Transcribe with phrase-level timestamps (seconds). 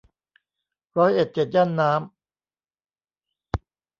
[0.97, 3.69] ร้อยเอ็ดเจ็ดย่านน้ำ